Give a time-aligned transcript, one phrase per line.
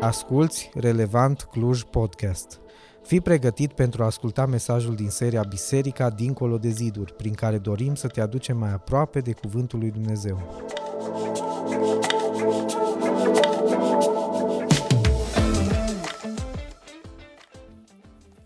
[0.00, 2.60] Asculți Relevant Cluj Podcast.
[3.04, 7.94] Fii pregătit pentru a asculta mesajul din seria Biserica dincolo de ziduri, prin care dorim
[7.94, 10.64] să te aducem mai aproape de Cuvântul lui Dumnezeu.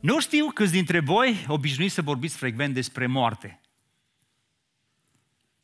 [0.01, 3.61] Nu știu câți dintre voi obișnuiți să vorbiți frecvent despre moarte.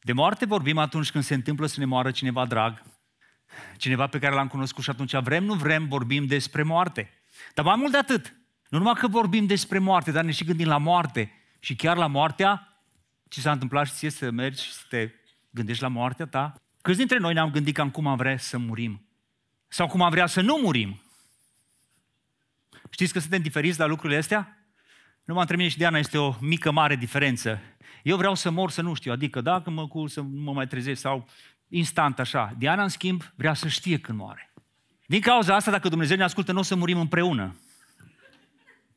[0.07, 2.83] De moarte vorbim atunci când se întâmplă să ne moară cineva drag,
[3.77, 7.11] cineva pe care l-am cunoscut și atunci vrem, nu vrem, vorbim despre moarte.
[7.55, 8.35] Dar mai mult de atât,
[8.69, 11.33] nu numai că vorbim despre moarte, dar ne și gândim la moarte.
[11.59, 12.83] Și chiar la moartea,
[13.29, 15.11] ce s-a întâmplat și ție să mergi și să te
[15.51, 16.55] gândești la moartea ta?
[16.83, 19.07] Câți dintre noi ne-am gândit cam cum am vrea să murim?
[19.69, 21.03] Sau cum am vrea să nu murim?
[22.91, 24.67] Știți că suntem diferiți la lucrurile astea?
[25.25, 27.61] Numai între mine și Diana este o mică, mare diferență.
[28.07, 31.01] Eu vreau să mor să nu știu, adică dacă mă cul să mă mai trezesc
[31.01, 31.29] sau
[31.69, 32.53] instant așa.
[32.59, 34.53] Diana, în schimb, vrea să știe când moare.
[35.07, 37.57] Din cauza asta, dacă Dumnezeu ne ascultă, nu o să murim împreună.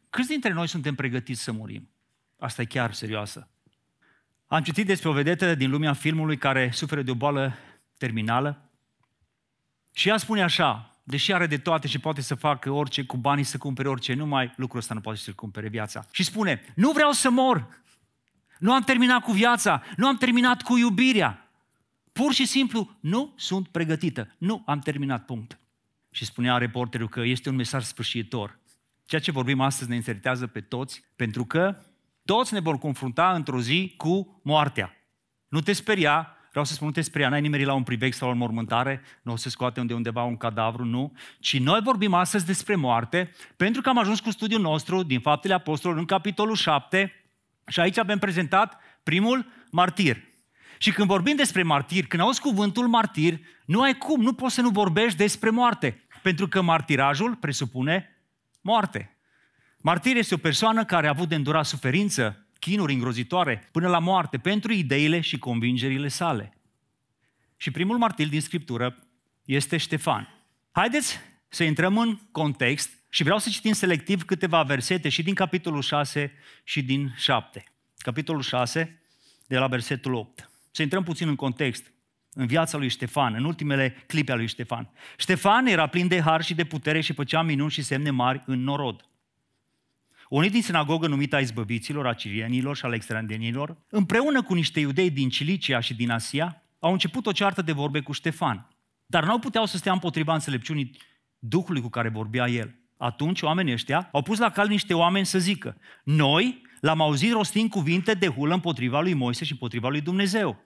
[0.10, 1.90] Câți dintre noi suntem pregătiți să murim?
[2.40, 3.50] Asta e chiar serioasă.
[4.48, 7.54] Am citit despre o vedetă din lumea filmului care suferă de o boală
[7.98, 8.70] terminală
[9.94, 13.44] și ea spune așa, deși are de toate și poate să facă orice cu banii,
[13.44, 16.06] să cumpere orice, numai lucrul ăsta nu poate să-l cumpere viața.
[16.12, 17.78] Și spune, nu vreau să mor,
[18.60, 21.52] nu am terminat cu viața, nu am terminat cu iubirea.
[22.12, 25.60] Pur și simplu nu sunt pregătită, nu am terminat, punct.
[26.12, 28.60] Și spunea reporterul că este un mesaj sfârșitor.
[29.06, 31.78] Ceea ce vorbim astăzi ne interesează pe toți, pentru că
[32.26, 34.94] toți ne vom confrunta într-o zi cu moartea.
[35.48, 38.30] Nu te speria, vreau să spun, nu te speria, n-ai nimeri la un privex sau
[38.30, 41.14] o mormântare, nu o să scoate unde undeva un cadavru, nu.
[41.40, 45.54] Ci noi vorbim astăzi despre moarte, pentru că am ajuns cu studiul nostru din Faptele
[45.54, 47.14] Apostolilor în capitolul 7
[47.70, 50.28] și aici avem prezentat primul martir.
[50.78, 54.62] Și când vorbim despre martir, când auzi cuvântul martir, nu ai cum, nu poți să
[54.62, 56.04] nu vorbești despre moarte.
[56.22, 58.24] Pentru că martirajul presupune
[58.62, 59.18] moarte.
[59.78, 64.38] Martir este o persoană care a avut de îndurat suferință, chinuri îngrozitoare, până la moarte,
[64.38, 66.54] pentru ideile și convingerile sale.
[67.58, 68.96] Și primul martir din Scriptură
[69.46, 70.28] este Ștefan.
[70.72, 75.82] Haideți să intrăm în context și vreau să citim selectiv câteva versete și din capitolul
[75.82, 76.32] 6
[76.64, 77.64] și din 7.
[77.98, 79.02] Capitolul 6,
[79.48, 80.50] de la versetul 8.
[80.72, 81.92] Să intrăm puțin în context
[82.34, 84.90] în viața lui Ștefan, în ultimele clipe ale lui Ștefan.
[85.18, 88.64] Ștefan era plin de har și de putere și făcea minuni și semne mari în
[88.64, 89.04] norod.
[90.30, 95.30] Unii din sinagogă numită a izbăviților, a cirienilor și alexandrenilor, împreună cu niște iudei din
[95.30, 98.68] Cilicia și din Asia, au început o ceartă de vorbe cu Ștefan.
[99.06, 100.98] Dar nu puteau să stea împotriva înțelepciunii
[101.40, 102.79] Duhului cu care vorbea el.
[103.02, 107.70] Atunci oamenii ăștia au pus la cal niște oameni să zică, noi l-am auzit rostind
[107.70, 110.64] cuvinte de hulă împotriva lui Moise și împotriva lui Dumnezeu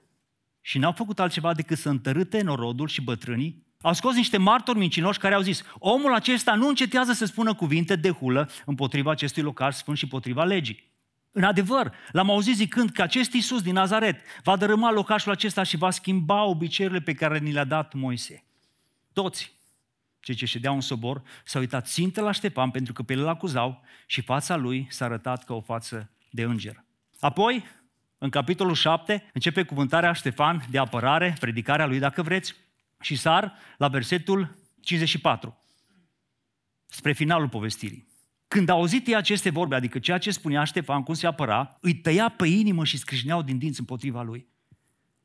[0.60, 5.18] și n-au făcut altceva decât să întărâte norodul și bătrânii, au scos niște martori mincinoși
[5.18, 9.74] care au zis, omul acesta nu încetează să spună cuvinte de hulă împotriva acestui locaș
[9.74, 10.92] sfânt și împotriva legii.
[11.30, 15.76] În adevăr, l-am auzit zicând că acest Iisus din Nazaret va dărâma locașul acesta și
[15.76, 18.44] va schimba obiceiurile pe care ni le-a dat Moise.
[19.12, 19.53] Toți,
[20.24, 23.82] cei ce ședeau în sobor, s-au uitat țintă la Ștepan pentru că pe el acuzau
[24.06, 26.84] și fața lui s-a arătat ca o față de înger.
[27.20, 27.64] Apoi,
[28.18, 32.54] în capitolul 7 începe cuvântarea Ștefan de apărare, predicarea lui dacă vreți,
[33.00, 35.58] și sar la versetul 54,
[36.86, 38.08] spre finalul povestirii.
[38.48, 41.94] Când a auzit ei aceste vorbe, adică ceea ce spunea Ștefan, cum se apăra, îi
[41.94, 44.46] tăia pe inimă și scrișneau din dinți împotriva lui.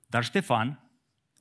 [0.07, 0.88] Dar Ștefan,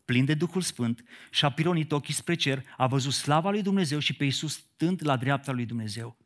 [0.09, 4.13] plin de Duhul Sfânt, și-a pironit ochii spre cer, a văzut slava lui Dumnezeu și
[4.15, 6.17] pe Iisus stând la dreapta lui Dumnezeu.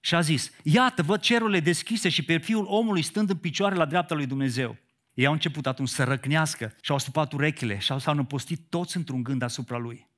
[0.00, 3.84] Și a zis, iată, văd cerurile deschise și pe fiul omului stând în picioare la
[3.84, 4.76] dreapta lui Dumnezeu.
[5.14, 9.22] Ei au început atunci să răcnească și au stupat urechile și s-au năpostit toți într-un
[9.22, 10.08] gând asupra lui.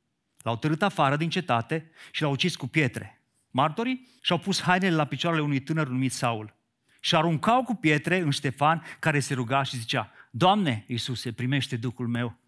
[0.42, 3.22] L-au târât afară din cetate și l-au ucis cu pietre.
[3.50, 6.56] Martorii și-au pus hainele la picioarele unui tânăr numit Saul.
[7.00, 12.08] Și aruncau cu pietre în Ștefan, care se ruga și zicea, Doamne, Iisuse, primește Duhul
[12.08, 12.42] meu.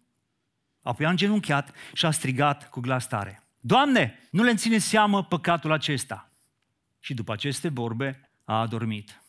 [0.87, 3.43] Apoi a îngenunchiat și a strigat cu glas tare.
[3.59, 6.31] Doamne, nu le ține seamă păcatul acesta.
[6.99, 9.21] Și după aceste vorbe a adormit.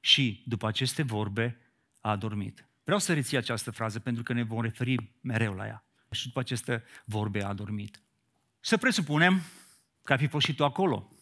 [0.00, 1.58] Și după aceste vorbe
[2.00, 2.68] a adormit.
[2.84, 5.84] Vreau să reții această frază pentru că ne vom referi mereu la ea.
[6.10, 8.02] Și după aceste vorbe a adormit.
[8.60, 9.42] Să presupunem
[10.02, 11.12] că ai fi fost și tu acolo.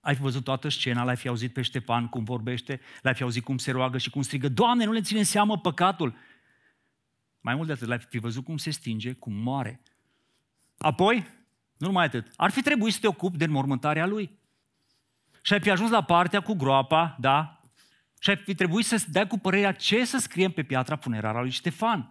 [0.00, 3.44] Ai fi văzut toată scena, l-ai fi auzit pe Ștepan cum vorbește, l-ai fi auzit
[3.44, 6.16] cum se roagă și cum strigă, Doamne, nu le ține în seamă păcatul.
[7.44, 9.80] Mai mult de atât, l-ai fi văzut cum se stinge, cum moare.
[10.78, 11.26] Apoi,
[11.76, 14.38] nu numai atât, ar fi trebuit să te ocupi de înmormântarea lui.
[15.42, 17.60] Și ai fi ajuns la partea cu groapa, da,
[18.20, 21.40] și ar fi trebuit să dai cu părerea ce să scriem pe piatra funerară a
[21.40, 22.08] lui Ștefan.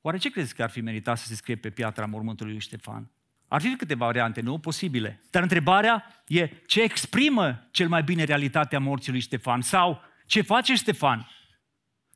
[0.00, 3.10] Oare ce crezi că ar fi meritat să se scrie pe piatra mormântului lui Ștefan?
[3.48, 4.58] Ar fi câteva variante, nu?
[4.58, 5.22] Posibile.
[5.30, 9.60] Dar întrebarea e ce exprimă cel mai bine realitatea morții lui Ștefan?
[9.60, 11.28] Sau ce face Ștefan?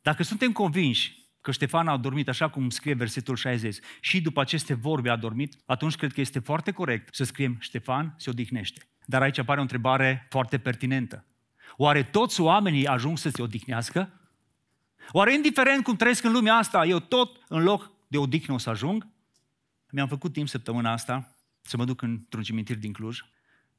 [0.03, 1.19] Dacă suntem convinși
[1.49, 5.57] că Ștefan a dormit așa cum scrie versetul 60 și după aceste vorbe a dormit,
[5.67, 8.89] atunci cred că este foarte corect să scriem Ștefan se odihnește.
[9.05, 11.25] Dar aici apare o întrebare foarte pertinentă.
[11.77, 14.21] Oare toți oamenii ajung să se odihnească?
[15.11, 18.71] Oare indiferent cum trăiesc în lumea asta, eu tot în loc de odihnă o să
[18.71, 19.07] ajung?
[19.91, 23.21] Mi-am făcut timp săptămâna asta să mă duc într-un cimitir din Cluj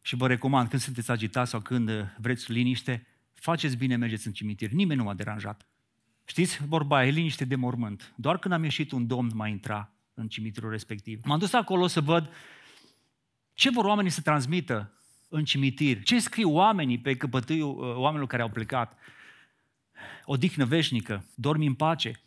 [0.01, 4.69] și vă recomand, când sunteți agitați sau când vreți liniște, faceți bine, mergeți în cimitir.
[4.69, 5.68] Nimeni nu m-a deranjat.
[6.29, 8.13] Știți, vorba e liniște de mormânt.
[8.15, 11.21] Doar când am ieșit un domn mai intra în cimitirul respectiv.
[11.23, 12.29] M-am dus acolo să văd
[13.53, 14.91] ce vor oamenii să transmită
[15.29, 18.97] în cimitir, ce scriu oamenii pe căpătâiul uh, oamenilor care au plecat.
[20.25, 22.21] O dihnă veșnică, dormi în pace,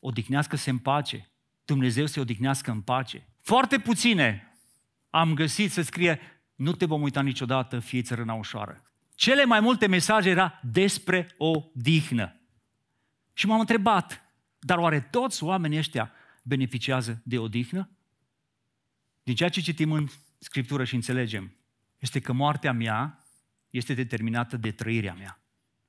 [0.00, 1.28] odihnească-se în pace,
[1.64, 3.28] Dumnezeu se odihnească în pace.
[3.42, 4.56] Foarte puține
[5.10, 6.20] am găsit să scrie
[6.54, 8.82] nu te vom uita niciodată, fie țărâna ușoară.
[9.14, 12.34] Cele mai multe mesaje era despre o dihnă.
[13.32, 14.24] Și m-am întrebat,
[14.58, 16.12] dar oare toți oamenii ăștia
[16.42, 17.88] beneficiază de odihnă?
[19.22, 21.56] Din ceea ce citim în Scriptură și înțelegem,
[21.98, 23.24] este că moartea mea
[23.70, 25.40] este determinată de trăirea mea.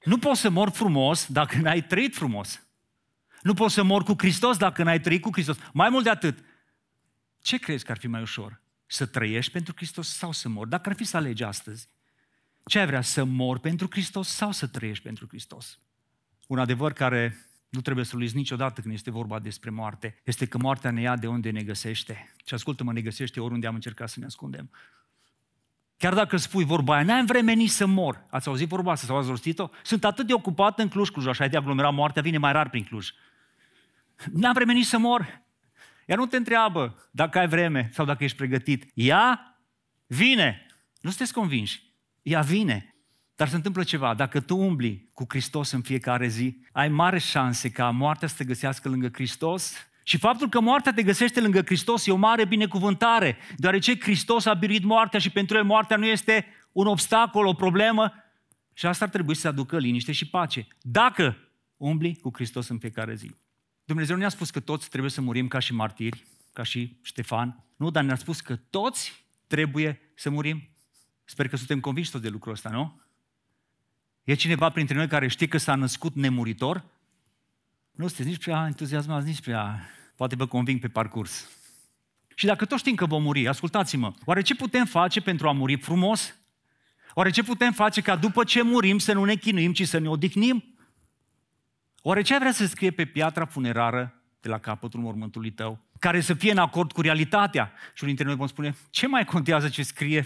[0.04, 2.64] Nu poți să mor frumos dacă n-ai trăit frumos.
[3.42, 5.58] Nu poți să mor cu Hristos dacă n-ai trăit cu Hristos.
[5.74, 6.44] Mai mult de atât,
[7.42, 8.62] ce crezi că ar fi mai ușor?
[8.86, 10.68] Să trăiești pentru Hristos sau să mor?
[10.68, 11.88] Dacă ar fi să alegi astăzi,
[12.66, 15.80] ce ai vrea, să mor pentru Hristos sau să trăiești pentru Hristos?
[16.52, 20.58] Un adevăr care nu trebuie să-l uiți niciodată când este vorba despre moarte, este că
[20.58, 22.34] moartea ne ia de unde ne găsește.
[22.46, 24.70] Și ascultă-mă, ne găsește oriunde am încercat să ne ascundem.
[25.98, 28.24] Chiar dacă spui vorba aia, n-am vreme nici să mor.
[28.30, 29.70] Ați auzit vorba asta sau ați rostit-o?
[29.84, 32.70] Sunt atât de ocupat în Cluj, Cluj, așa e de aglomerat, moartea vine mai rar
[32.70, 33.10] prin Cluj.
[34.32, 35.42] N-am vreme nici să mor.
[36.06, 38.92] Ea nu te întreabă dacă ai vreme sau dacă ești pregătit.
[38.94, 39.56] Ea
[40.08, 40.66] vine.
[41.02, 41.84] Nu sunteți convinși.
[42.22, 42.91] Ea vine.
[43.42, 44.14] Dar se întâmplă ceva.
[44.14, 48.44] Dacă tu umbli cu Hristos în fiecare zi, ai mare șanse ca moartea să te
[48.44, 49.74] găsească lângă Hristos
[50.04, 54.54] și faptul că moartea te găsește lângă Hristos e o mare binecuvântare, deoarece Hristos a
[54.54, 58.14] biruit moartea și pentru el moartea nu este un obstacol, o problemă
[58.74, 60.68] și asta ar trebui să aducă liniște și pace.
[60.82, 61.38] Dacă
[61.78, 63.32] umbli cu Hristos în fiecare zi.
[63.86, 67.64] Dumnezeu ne-a spus că toți trebuie să murim ca și martiri, ca și Ștefan.
[67.78, 70.70] Nu, dar ne-a spus că toți trebuie să murim.
[71.24, 73.02] Sper că suntem convinși toți de lucrul ăsta, nu?
[74.24, 76.84] E cineva printre noi care știe că s-a născut nemuritor?
[77.92, 79.90] Nu sunteți nici prea entuziasmați, nici prea...
[80.16, 81.50] Poate vă conving pe parcurs.
[82.36, 85.78] Și dacă toți știm că vom muri, ascultați-mă, oare ce putem face pentru a muri
[85.78, 86.36] frumos?
[87.14, 90.10] Oare ce putem face ca după ce murim să nu ne chinuim, ci să ne
[90.10, 90.64] odihnim?
[92.02, 95.80] Oare ce ai vrea să scrie pe piatra funerară de la capătul mormântului tău?
[96.00, 97.72] Care să fie în acord cu realitatea?
[97.94, 100.26] Și unul dintre noi vom spune, ce mai contează ce scrie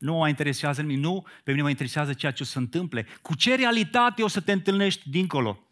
[0.00, 0.98] nu mă interesează nimic.
[0.98, 3.06] Nu, pe mine mă interesează ceea ce o să întâmple.
[3.22, 5.64] Cu ce realitate o să te întâlnești dincolo?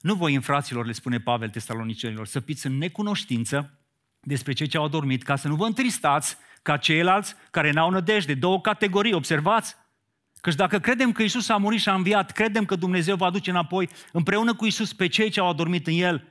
[0.00, 3.78] Nu voi, în fraților, le spune Pavel tesalonicenilor, să fiți în necunoștință
[4.20, 8.34] despre cei ce au adormit, ca să nu vă întristați ca ceilalți care n-au nădejde.
[8.34, 9.76] Două categorii, observați.
[10.40, 13.50] Căci dacă credem că Isus a murit și a înviat, credem că Dumnezeu va aduce
[13.50, 16.24] înapoi împreună cu Isus pe cei ce au adormit în El.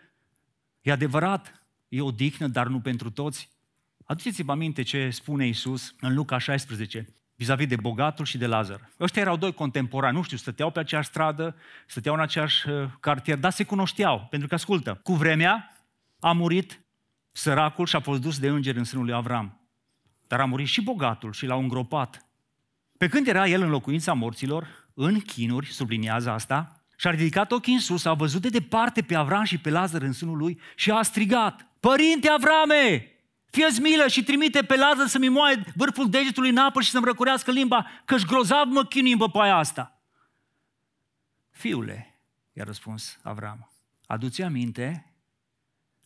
[0.82, 3.50] E adevărat, e o dihnă, dar nu pentru toți.
[4.08, 8.92] Aduceți-vă aminte ce spune Isus în Luca 16, vis-a-vis de bogatul și de Lazar.
[9.00, 11.56] Ăștia erau doi contemporani, nu știu, stăteau pe aceeași stradă,
[11.88, 15.78] stăteau în aceeași uh, cartier, dar se cunoșteau, pentru că, ascultă, cu vremea
[16.20, 16.82] a murit
[17.32, 19.70] săracul și a fost dus de îngeri în sânul lui Avram.
[20.28, 22.26] Dar a murit și bogatul și l-au îngropat.
[22.98, 27.80] Pe când era el în locuința morților, în chinuri, subliniază asta, și-a ridicat ochii în
[27.80, 31.02] sus, a văzut de departe pe Avram și pe Lazar în sânul lui și a
[31.02, 33.17] strigat, Părinte Avrame,
[33.50, 37.52] fie milă și trimite pe Lazar să-mi moaie vârful degetului în apă și să-mi răcurească
[37.52, 40.02] limba, că-și grozav mă chinui în băpaia asta.
[41.52, 42.20] Fiule,
[42.54, 43.72] i-a răspuns Avram,
[44.06, 45.14] adu-ți aminte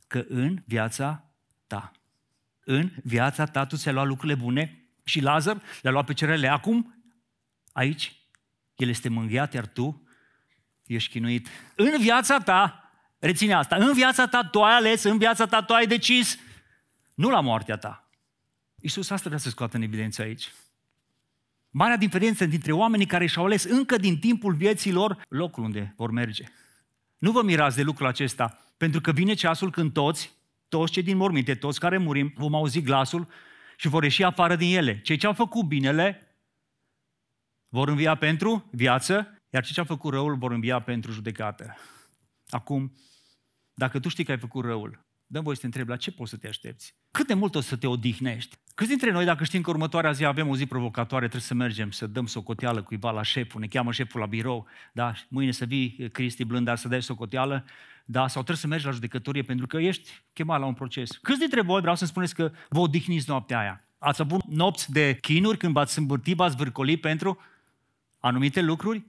[0.07, 1.25] că în viața
[1.67, 1.91] ta,
[2.63, 6.47] în viața ta tu ți-ai luat lucrurile bune și Lazar le-a luat pe cerele.
[6.47, 7.03] Acum,
[7.71, 8.15] aici,
[8.75, 10.07] el este mânghiat, iar tu
[10.85, 11.47] ești chinuit.
[11.75, 15.73] În viața ta, reține asta, în viața ta tu ai ales, în viața ta tu
[15.73, 16.37] ai decis
[17.21, 18.09] nu la moartea ta.
[18.79, 20.51] Iisus asta vrea să scoată în evidență aici.
[21.69, 26.11] Marea diferență dintre oamenii care și-au ales încă din timpul vieții lor locul unde vor
[26.11, 26.43] merge.
[27.17, 30.31] Nu vă mirați de lucrul acesta, pentru că vine ceasul când toți,
[30.67, 33.27] toți cei din morminte, toți care murim, vom auzi glasul
[33.77, 35.01] și vor ieși afară din ele.
[35.01, 36.35] Cei ce au făcut binele
[37.69, 41.75] vor învia pentru viață, iar cei ce au făcut răul vor învia pentru judecată.
[42.49, 42.93] Acum,
[43.73, 46.29] dacă tu știi că ai făcut răul, dăm voi să te întreb, la ce poți
[46.29, 46.95] să te aștepți?
[47.11, 48.57] Cât de mult o să te odihnești?
[48.75, 51.91] Câți dintre noi, dacă știm că următoarea zi avem o zi provocatoare, trebuie să mergem,
[51.91, 55.13] să dăm socoteală cuiva la șeful, ne cheamă șeful la birou, da?
[55.27, 57.65] mâine să vii, Cristi Blândar, să dai socoteală,
[58.05, 58.21] da?
[58.21, 61.17] sau trebuie să mergi la judecătorie pentru că ești chemat la un proces.
[61.21, 63.85] Câți dintre voi vreau să-mi spuneți că vă odihniți noaptea aia?
[63.97, 67.39] Ați avut nopți de chinuri când v-ați îmbârtit, v-ați vârcolit pentru
[68.19, 69.03] anumite lucruri?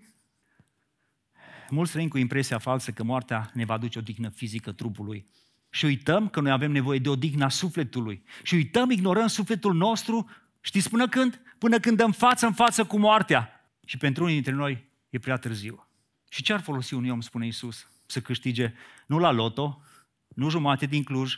[1.69, 5.27] Mulți trăim cu impresia falsă că moartea ne va aduce o dignă fizică trupului.
[5.75, 8.23] Și uităm că noi avem nevoie de o dignă sufletului.
[8.43, 11.41] Și uităm, ignorăm sufletul nostru, știți până când?
[11.59, 13.71] Până când dăm față în față cu moartea.
[13.87, 15.89] Și pentru unii dintre noi e prea târziu.
[16.29, 18.75] Și ce ar folosi un om, spune Isus, să câștige
[19.07, 19.83] nu la loto,
[20.29, 21.35] nu jumate din Cluj,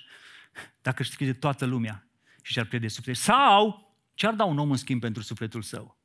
[0.83, 2.07] dar câștige toată lumea
[2.43, 3.23] și și-ar pierde sufletul.
[3.23, 5.99] Sau ce-ar da un om în schimb pentru sufletul său?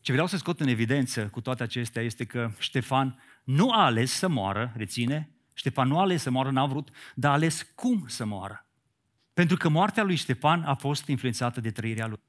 [0.00, 4.10] Ce vreau să scot în evidență cu toate acestea este că Ștefan nu a ales
[4.10, 8.04] să moară, reține, Ștefan nu a ales să moară, n-a vrut, dar a ales cum
[8.06, 8.66] să moară.
[9.34, 12.20] Pentru că moartea lui Ștefan a fost influențată de trăirea lui.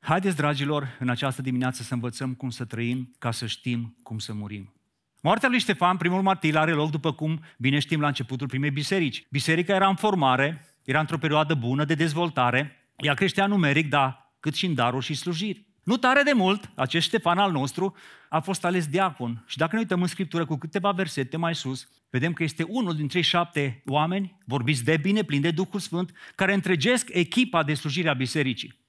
[0.00, 4.32] Haideți, dragilor, în această dimineață să învățăm cum să trăim ca să știm cum să
[4.32, 4.72] murim.
[5.20, 9.26] Moartea lui Ștefan, primul martir, are loc după cum bine știm la începutul primei biserici.
[9.30, 14.54] Biserica era în formare, era într-o perioadă bună de dezvoltare, ea creștea numeric, dar cât
[14.54, 15.66] și în daruri și slujiri.
[15.82, 17.96] Nu tare de mult, acest Ștefan al nostru
[18.28, 19.44] a fost ales diacon.
[19.46, 22.96] Și dacă ne uităm în Scriptură cu câteva versete mai sus, vedem că este unul
[22.96, 27.74] dintre cei șapte oameni, vorbiți de bine, plini de Duhul Sfânt, care întregesc echipa de
[27.74, 28.80] slujire a bisericii.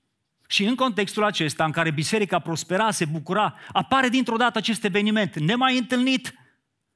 [0.47, 5.39] Și în contextul acesta, în care biserica prospera, se bucura, apare dintr-o dată acest eveniment
[5.39, 6.33] nemai întâlnit,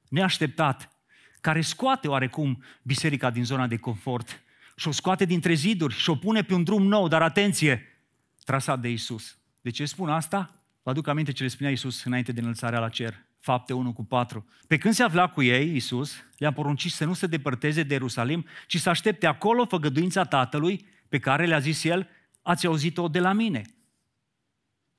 [0.08, 0.92] neașteptat,
[1.40, 4.42] care scoate oarecum biserica din zona de confort
[4.76, 8.02] și o scoate dintre ziduri și o pune pe un drum nou, dar atenție,
[8.44, 9.38] trasat de Isus.
[9.68, 10.50] De ce spun asta?
[10.82, 13.14] Vă aduc aminte ce le spunea Isus înainte de înălțarea la cer.
[13.38, 14.46] Fapte 1 cu 4.
[14.66, 18.44] Pe când se afla cu ei, Isus le-a poruncit să nu se depărteze de Ierusalim,
[18.66, 22.08] ci să aștepte acolo făgăduința Tatălui, pe care le-a zis El,
[22.42, 23.62] ați auzit-o de la mine.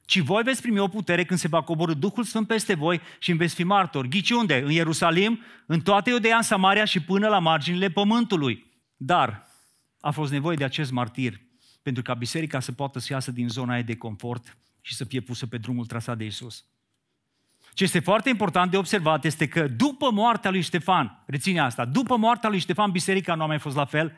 [0.06, 3.30] Ci voi veți primi o putere când se va coborâ Duhul Sfânt peste voi și
[3.30, 4.10] îmi veți fi martori.
[4.10, 4.62] Ghici unde?
[4.62, 8.66] În Ierusalim, în toate Iudeea, în Samaria și până la marginile pământului.
[8.98, 9.48] Dar
[10.00, 11.48] a fost nevoie de acest martir
[11.90, 15.20] pentru ca biserica să poată să iasă din zona aia de confort și să fie
[15.20, 16.66] pusă pe drumul trasat de Isus.
[17.74, 22.18] Ce este foarte important de observat este că după moartea lui Ștefan, reține asta, după
[22.18, 24.14] moartea lui Ștefan, biserica nu a mai fost la fel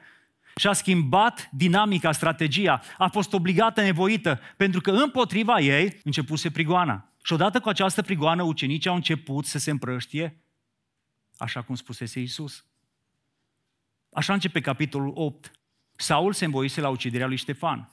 [0.56, 7.14] și a schimbat dinamica, strategia, a fost obligată, nevoită, pentru că împotriva ei începuse prigoana.
[7.24, 10.42] Și odată cu această prigoană, ucenicii au început să se împrăștie,
[11.38, 12.66] așa cum spusese Isus.
[14.14, 15.52] Așa începe capitolul 8.
[16.02, 17.90] Saul se învoise la uciderea lui Ștefan.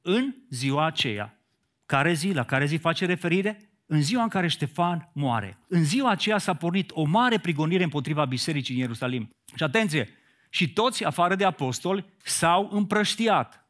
[0.00, 1.38] În ziua aceea,
[1.86, 3.70] care zi, la care zi face referire?
[3.86, 5.58] În ziua în care Ștefan moare.
[5.68, 9.30] În ziua aceea s-a pornit o mare prigonire împotriva bisericii în Ierusalim.
[9.54, 10.08] Și atenție,
[10.50, 13.68] și toți, afară de apostoli, s-au împrăștiat.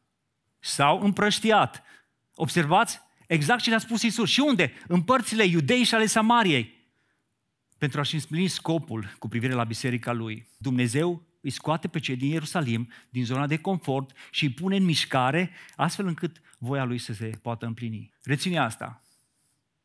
[0.59, 1.83] S-au împrăștiat.
[2.35, 3.01] Observați?
[3.27, 4.29] Exact ce le-a spus Isus.
[4.29, 4.73] Și unde?
[4.87, 6.87] În părțile iudei și ale Samariei.
[7.77, 10.47] Pentru a-și împlini scopul cu privire la biserica lui.
[10.57, 14.83] Dumnezeu îi scoate pe cei din Ierusalim, din zona de confort și îi pune în
[14.83, 18.13] mișcare, astfel încât voia lui să se poată împlini.
[18.23, 19.03] Reține asta.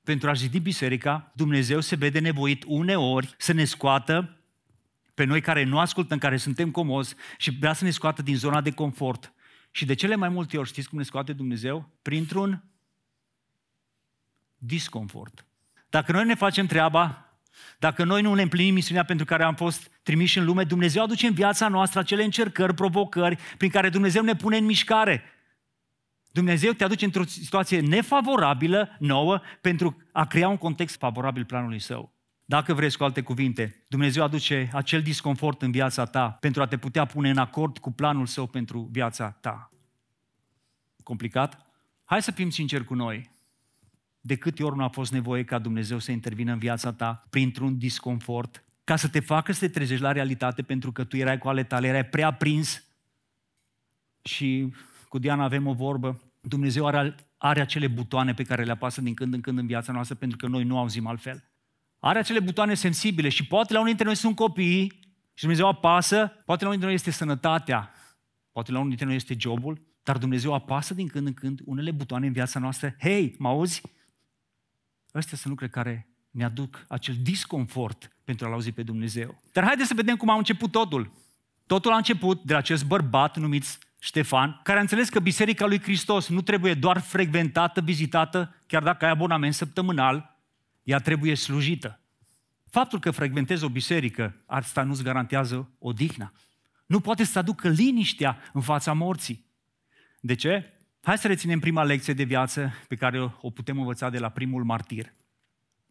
[0.04, 4.36] Pentru a zidi biserica, Dumnezeu se vede nevoit uneori să ne scoată
[5.14, 8.60] pe noi care nu ascultăm, care suntem comozi și vrea să ne scoată din zona
[8.60, 9.32] de confort.
[9.70, 11.90] Și de cele mai multe ori, știți cum ne scoate Dumnezeu?
[12.02, 12.64] Printr-un
[14.56, 15.46] disconfort.
[15.88, 17.27] Dacă noi ne facem treaba,
[17.78, 21.26] dacă noi nu ne împlinim misiunea pentru care am fost trimiși în lume, Dumnezeu aduce
[21.26, 25.22] în viața noastră acele încercări, provocări prin care Dumnezeu ne pune în mișcare.
[26.32, 32.16] Dumnezeu te aduce într-o situație nefavorabilă, nouă, pentru a crea un context favorabil planului său.
[32.44, 36.76] Dacă vreți cu alte cuvinte, Dumnezeu aduce acel disconfort în viața ta pentru a te
[36.76, 39.70] putea pune în acord cu planul său pentru viața ta.
[41.02, 41.66] Complicat?
[42.04, 43.30] Hai să fim sinceri cu noi
[44.28, 47.78] de câte ori nu a fost nevoie ca Dumnezeu să intervină în viața ta printr-un
[47.78, 51.48] disconfort, ca să te facă să te trezești la realitate pentru că tu erai cu
[51.48, 52.84] ale tale, erai prea prins
[54.22, 54.72] și
[55.08, 59.14] cu Diana avem o vorbă, Dumnezeu are, are acele butoane pe care le apasă din
[59.14, 61.44] când în când în viața noastră pentru că noi nu auzim altfel.
[61.98, 64.84] Are acele butoane sensibile și poate la unii dintre noi sunt copii
[65.34, 67.92] și Dumnezeu apasă, poate la unii dintre noi este sănătatea,
[68.52, 71.90] poate la unii dintre noi este jobul, dar Dumnezeu apasă din când în când unele
[71.90, 72.96] butoane în viața noastră.
[73.00, 73.82] Hei, mă auzi?
[75.12, 79.40] Astea sunt lucruri care ne aduc acel disconfort pentru a-L auzi pe Dumnezeu.
[79.52, 81.12] Dar haideți să vedem cum a început totul.
[81.66, 85.82] Totul a început de la acest bărbat numit Ștefan, care a înțeles că Biserica lui
[85.82, 90.38] Hristos nu trebuie doar frecventată, vizitată, chiar dacă ai abonament săptămânal,
[90.82, 92.00] ea trebuie slujită.
[92.70, 96.32] Faptul că frecventezi o biserică, asta nu-ți garantează odihna.
[96.86, 99.46] Nu poate să aducă liniștea în fața morții.
[100.20, 100.77] De ce?
[101.08, 104.64] Hai să reținem prima lecție de viață pe care o putem învăța de la primul
[104.64, 105.12] martir.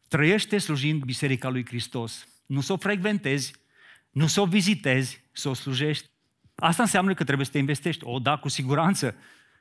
[0.08, 2.28] Trăiește slujind Biserica lui Hristos.
[2.46, 3.54] Nu să o frecventezi,
[4.10, 6.10] nu să o vizitezi, să o slujești.
[6.56, 8.04] Asta înseamnă că trebuie să te investești.
[8.06, 9.16] O, da, cu siguranță.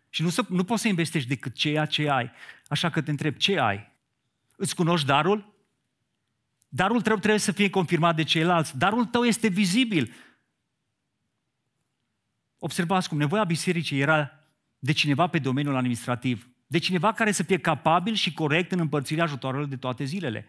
[0.09, 2.31] Și nu, să, nu poți să investești decât ceea ce ai.
[2.69, 3.93] Așa că te întreb, ce ai?
[4.57, 5.55] Îți cunoști darul?
[6.69, 8.79] Darul tău trebuie să fie confirmat de ceilalți.
[8.79, 10.15] Darul tău este vizibil.
[12.59, 14.37] Observați cum nevoia bisericii era
[14.78, 19.25] de cineva pe domeniul administrativ, de cineva care să fie capabil și corect în împărțirea
[19.25, 20.49] ajutoarelor de toate zilele.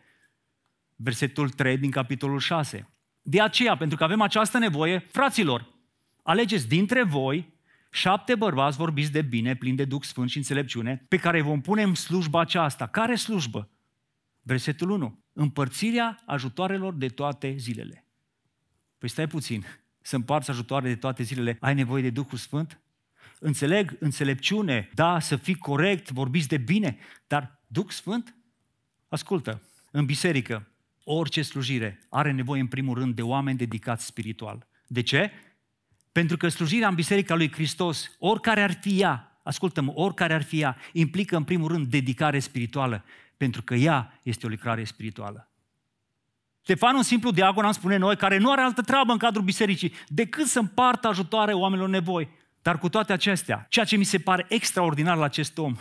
[0.96, 2.90] Versetul 3 din capitolul 6.
[3.22, 5.74] De aceea, pentru că avem această nevoie, fraților,
[6.24, 7.56] alegeți dintre voi
[7.92, 11.82] șapte bărbați vorbiți de bine, plini de Duh Sfânt și înțelepciune, pe care vom pune
[11.82, 12.88] în slujba aceasta.
[12.88, 13.70] Care slujbă?
[14.42, 15.24] Versetul 1.
[15.34, 18.06] Împărțirea ajutoarelor de toate zilele.
[18.98, 19.66] Păi stai puțin,
[20.02, 22.80] să împarți ajutoare de toate zilele, ai nevoie de Duhul Sfânt?
[23.40, 28.36] Înțeleg, înțelepciune, da, să fii corect, vorbiți de bine, dar Duh Sfânt?
[29.08, 30.68] Ascultă, în biserică,
[31.04, 34.68] orice slujire are nevoie în primul rând de oameni dedicați spiritual.
[34.88, 35.32] De ce?
[36.12, 40.60] Pentru că slujirea în Biserica lui Hristos, oricare ar fi ea, ascultă-mă, oricare ar fi
[40.60, 43.04] ea, implică în primul rând dedicare spirituală,
[43.38, 45.52] pentru că ea este o lucrare spirituală.
[46.62, 49.94] Ștefan, un simplu diacon, am spune noi, care nu are altă treabă în cadrul bisericii
[50.08, 52.30] decât să împartă ajutoare oamenilor nevoi.
[52.62, 55.76] Dar cu toate acestea, ceea ce mi se pare extraordinar la acest om,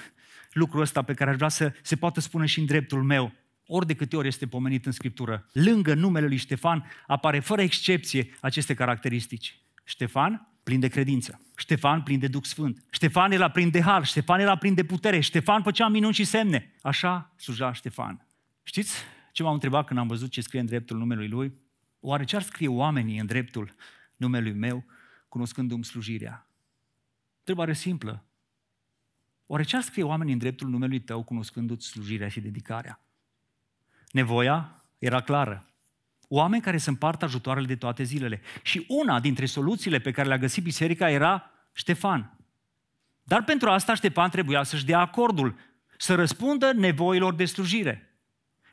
[0.53, 3.33] lucrul ăsta pe care aș vrea să se poată spune și în dreptul meu,
[3.67, 8.31] ori de câte ori este pomenit în Scriptură, lângă numele lui Ștefan apare fără excepție
[8.41, 9.61] aceste caracteristici.
[9.85, 11.41] Ștefan, plin de credință.
[11.57, 12.85] Ștefan, plin de Duh Sfânt.
[12.91, 14.05] Ștefan era plin de har.
[14.05, 15.21] Ștefan era plin de putere.
[15.21, 16.75] Ștefan făcea minuni și semne.
[16.83, 18.27] Așa sluja Ștefan.
[18.63, 18.95] Știți
[19.33, 21.53] ce m-am întrebat când am văzut ce scrie în dreptul numelui lui?
[22.01, 23.75] Oare ce ar scrie oamenii în dreptul
[24.17, 24.85] numelui meu,
[25.29, 26.46] cunoscându-mi slujirea?
[27.49, 28.25] Întrebare simplă.
[29.47, 33.01] Oare ce ar scrie oamenii în dreptul numelui tău, cunoscându-ți slujirea și dedicarea?
[34.11, 35.67] Nevoia era clară.
[36.29, 38.41] Oameni care se împartă ajutoarele de toate zilele.
[38.63, 42.37] Și una dintre soluțiile pe care le-a găsit biserica era Ștefan.
[43.23, 45.59] Dar pentru asta Ștefan trebuia să-și dea acordul,
[45.99, 48.21] să răspundă nevoilor de slujire.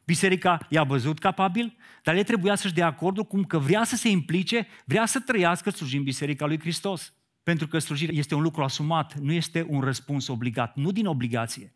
[0.06, 4.10] Biserica i-a văzut capabil, dar el trebuia să-și dea acordul cum că vrea să se
[4.10, 7.14] implice, vrea să trăiască slujind Biserica lui Hristos.
[7.44, 11.74] Pentru că slujirea este un lucru asumat, nu este un răspuns obligat, nu din obligație.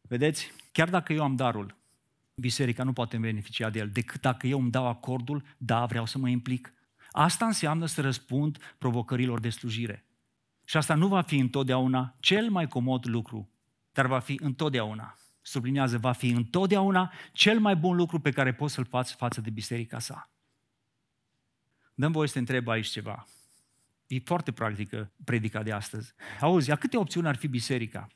[0.00, 0.52] Vedeți?
[0.72, 1.76] Chiar dacă eu am darul,
[2.34, 6.18] biserica nu poate beneficia de el, decât dacă eu îmi dau acordul, da, vreau să
[6.18, 6.72] mă implic.
[7.10, 10.04] Asta înseamnă să răspund provocărilor de slujire.
[10.64, 13.50] Și asta nu va fi întotdeauna cel mai comod lucru,
[13.92, 18.74] dar va fi întotdeauna, sublinează, va fi întotdeauna cel mai bun lucru pe care poți
[18.74, 20.30] să-l faci față de biserica sa.
[21.94, 23.26] Dăm voie să te întreb aici ceva.
[24.08, 26.14] E foarte practică predica de astăzi.
[26.40, 28.06] Auzi, a câte opțiuni ar fi biserica?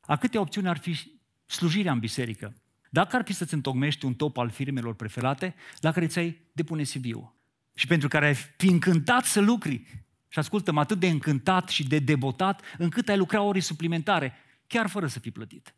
[0.00, 2.54] A câte opțiuni ar fi slujirea în biserică?
[2.90, 7.34] Dacă ar fi să-ți întocmești un top al firmelor preferate la care ți-ai depune CV-ul
[7.74, 11.98] și pentru care ai fi încântat să lucri și ascultă atât de încântat și de
[11.98, 14.32] debotat încât ai lucra ore suplimentare,
[14.66, 15.74] chiar fără să fii plătit.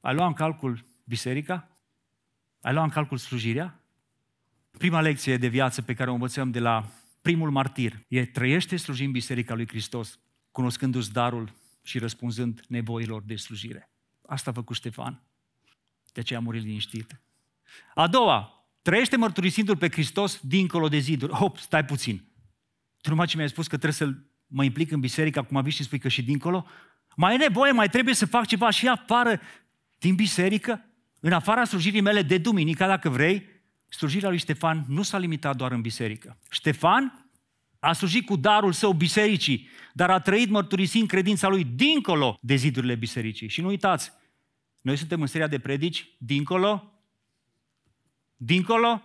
[0.00, 1.68] Ai luat în calcul biserica?
[2.60, 3.80] Ai luat în calcul slujirea?
[4.78, 9.12] Prima lecție de viață pe care o învățăm de la primul martir e trăiește slujind
[9.12, 10.18] Biserica lui Hristos,
[10.50, 11.52] cunoscându-ți darul
[11.82, 13.90] și răspunzând nevoilor de slujire.
[14.26, 15.22] Asta a făcut Ștefan.
[16.12, 17.20] De aceea a murit liniștit.
[17.94, 21.32] A doua, trăiește mărturisindu-L pe Hristos dincolo de ziduri.
[21.32, 22.24] Hop, stai puțin.
[23.00, 24.14] Tu numai ce mi-ai spus că trebuie să
[24.46, 26.66] mă implic în biserică, acum vii și spui că și dincolo?
[27.16, 29.40] Mai e nevoie, mai trebuie să fac ceva și afară
[29.98, 30.84] din biserică,
[31.20, 33.46] în afara slujirii mele de duminica, dacă vrei,
[33.90, 36.38] slujirea lui Ștefan nu s-a limitat doar în biserică.
[36.50, 37.30] Ștefan
[37.78, 42.94] a slujit cu darul său bisericii, dar a trăit mărturisind credința lui dincolo de zidurile
[42.94, 43.48] bisericii.
[43.48, 44.12] Și nu uitați,
[44.80, 46.92] noi suntem în seria de predici dincolo,
[48.36, 49.02] dincolo,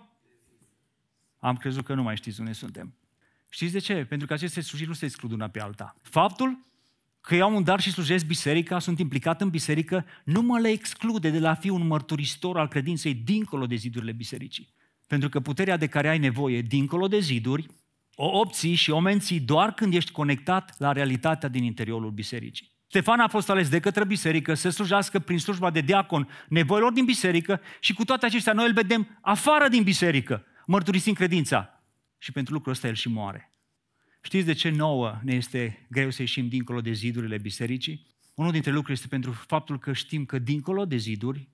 [1.38, 2.94] am crezut că nu mai știți unde suntem.
[3.48, 4.04] Știți de ce?
[4.04, 5.96] Pentru că aceste slujiri nu se exclud una pe alta.
[6.02, 6.58] Faptul
[7.26, 10.68] că eu am un dar și slujesc biserica, sunt implicat în biserică, nu mă le
[10.68, 14.68] exclude de la fi un mărturisitor al credinței dincolo de zidurile bisericii.
[15.06, 17.66] Pentru că puterea de care ai nevoie dincolo de ziduri,
[18.14, 22.70] o obții și o menții doar când ești conectat la realitatea din interiorul bisericii.
[22.88, 27.04] Ștefan a fost ales de către biserică să slujească prin slujba de diacon nevoilor din
[27.04, 31.82] biserică și cu toate acestea noi îl vedem afară din biserică, mărturisind credința.
[32.18, 33.50] Și pentru lucrul ăsta el și moare.
[34.26, 38.06] Știți de ce nouă ne este greu să ieșim dincolo de zidurile bisericii?
[38.34, 41.48] Unul dintre lucruri este pentru faptul că știm că dincolo de ziduri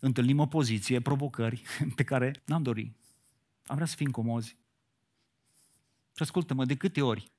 [0.00, 1.62] întâlnim o poziție, provocări
[1.96, 2.96] pe care n-am dorit.
[3.66, 4.56] Am vrea să fim comozi.
[6.16, 7.30] Și ascultă-mă, de câte ori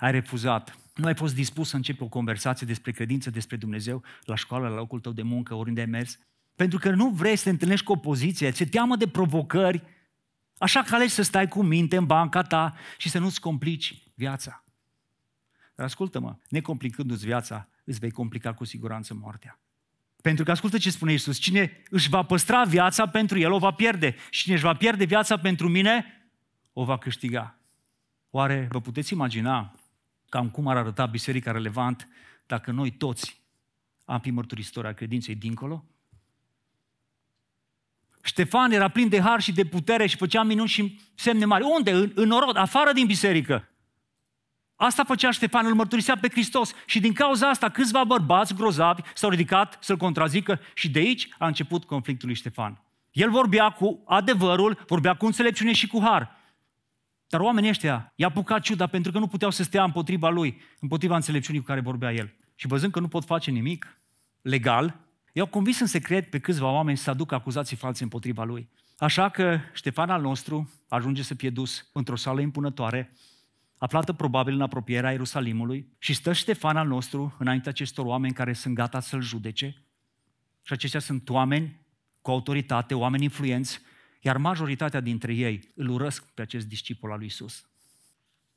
[0.00, 4.34] ai refuzat, nu ai fost dispus să începi o conversație despre credință, despre Dumnezeu, la
[4.34, 6.18] școală, la locul tău de muncă, oriunde ai mers,
[6.56, 9.82] pentru că nu vrei să te întâlnești cu opoziție, ți-e teamă de provocări,
[10.58, 14.64] așa că alegi să stai cu minte în banca ta și să nu-ți complici viața.
[15.74, 19.60] Dar ascultă-mă, necomplicându-ți viața, îți vei complica cu siguranță moartea.
[20.22, 23.70] Pentru că ascultă ce spune Iisus, cine își va păstra viața pentru el o va
[23.70, 26.04] pierde și cine își va pierde viața pentru mine
[26.72, 27.58] o va câștiga.
[28.30, 29.72] Oare vă puteți imagina
[30.28, 32.08] cam cum ar arăta biserica relevant
[32.46, 33.40] dacă noi toți
[34.04, 35.84] am fi mărturisitori a credinței dincolo?
[38.22, 41.64] Ștefan era plin de har și de putere și făcea minuni și semne mari.
[41.64, 41.92] Unde?
[41.92, 43.68] În, în orod, afară din biserică.
[44.76, 46.72] Asta făcea Ștefan, îl mărturisea pe Hristos.
[46.86, 51.46] Și din cauza asta câțiva bărbați grozavi s-au ridicat să-l contrazică și de aici a
[51.46, 52.82] început conflictul lui Ștefan.
[53.10, 56.36] El vorbea cu adevărul, vorbea cu înțelepciune și cu har.
[57.28, 61.14] Dar oamenii ăștia i-a apucat ciuda pentru că nu puteau să stea împotriva lui, împotriva
[61.14, 62.32] înțelepciunii cu care vorbea el.
[62.54, 63.96] Și văzând că nu pot face nimic
[64.42, 64.96] legal,
[65.32, 68.70] i-au convins în secret pe câțiva oameni să aducă acuzații false împotriva lui.
[68.96, 73.12] Așa că Ștefan al nostru ajunge să fie dus într-o sală impunătoare,
[73.78, 78.74] aflată probabil în apropierea Ierusalimului, și stă Ștefan al nostru înainte acestor oameni care sunt
[78.74, 79.82] gata să-l judece.
[80.62, 81.80] Și aceștia sunt oameni
[82.20, 83.80] cu autoritate, oameni influenți,
[84.20, 87.66] iar majoritatea dintre ei îl urăsc pe acest discipol al lui Isus.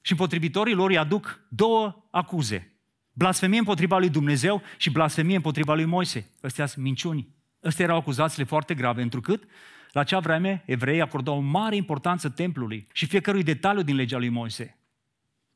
[0.01, 2.74] Și împotrivitorii lor îi aduc două acuze.
[3.17, 6.29] Blasfemie împotriva lui Dumnezeu și blasfemie împotriva lui Moise.
[6.43, 7.27] Ăstea sunt minciuni.
[7.63, 9.43] Ăstea erau acuzațiile foarte grave, întrucât
[9.91, 14.29] la acea vreme evreii acordau o mare importanță templului și fiecărui detaliu din legea lui
[14.29, 14.77] Moise.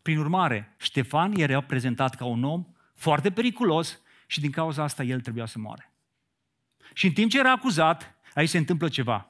[0.01, 5.21] Prin urmare, Ștefan era prezentat ca un om foarte periculos și din cauza asta el
[5.21, 5.93] trebuia să moare.
[6.93, 9.27] Și în timp ce era acuzat, aici se întâmplă ceva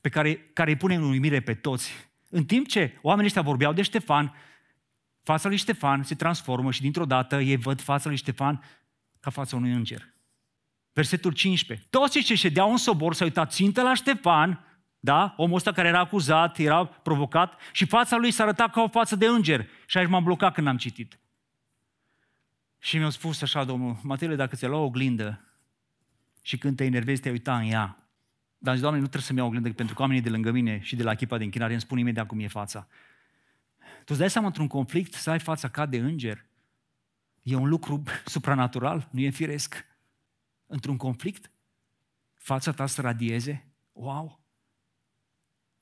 [0.00, 2.08] pe care, care îi pune în uimire pe toți.
[2.28, 4.34] În timp ce oamenii ăștia vorbeau de Ștefan,
[5.28, 8.62] fața lui Ștefan se transformă și dintr-o dată ei văd fața lui Ștefan
[9.20, 10.14] ca fața unui înger.
[10.92, 11.86] Versetul 15.
[11.90, 14.64] Toți cei ce ședeau în sobor s-au uitat țintă la Ștefan,
[15.00, 15.34] da?
[15.36, 19.16] Omul ăsta care era acuzat, era provocat și fața lui s-a arătat ca o față
[19.16, 19.66] de înger.
[19.86, 21.18] Și aici m-am blocat când am citit.
[22.78, 25.44] Și mi-a spus așa, domnul, Matele, dacă ți-a luat o oglindă
[26.42, 27.96] și când te enervezi, te uita în ea,
[28.58, 30.96] dar zic, Doamne, nu trebuie să-mi iau oglindă, pentru că oamenii de lângă mine și
[30.96, 32.86] de la echipa de închinare îmi spun imediat cum e fața.
[34.08, 36.46] Tu îți dai seama într-un conflict să ai fața ca de înger?
[37.42, 38.02] E un lucru
[38.34, 39.86] supranatural, nu e firesc.
[40.66, 41.50] Într-un conflict,
[42.34, 44.40] fața ta să radieze, wow!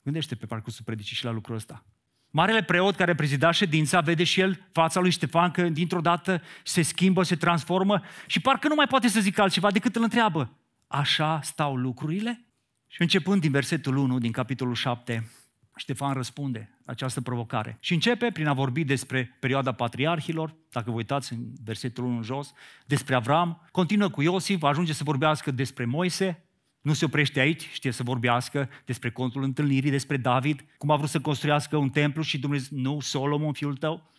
[0.01, 1.85] Gândește pe parcursul predicii și la lucrul ăsta.
[2.29, 6.81] Marele preot care prezida ședința vede și el fața lui Ștefan că dintr-o dată se
[6.81, 10.57] schimbă, se transformă și parcă nu mai poate să zică altceva decât îl întreabă.
[10.87, 12.45] Așa stau lucrurile?
[12.87, 15.31] Și începând din versetul 1, din capitolul 7,
[15.75, 17.77] Ștefan răspunde la această provocare.
[17.79, 22.21] Și începe prin a vorbi despre perioada patriarhilor, dacă vă uitați în versetul 1 în
[22.21, 22.53] jos,
[22.85, 26.43] despre Avram, continuă cu Iosif, ajunge să vorbească despre Moise,
[26.81, 31.09] nu se oprește aici, știe să vorbească despre contul întâlnirii, despre David, cum a vrut
[31.09, 34.11] să construiască un templu și Dumnezeu, nu, Solomon, fiul tău.